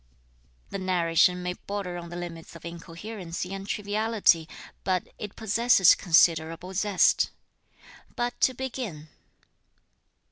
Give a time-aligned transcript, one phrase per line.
[0.71, 4.49] The narration may border on the limits of incoherency and triviality,
[4.83, 7.29] but it possesses considerable zest.
[8.15, 9.09] But to begin.